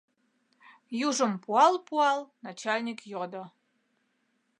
[1.07, 3.43] —южым пуал-пуал, начальник йодо.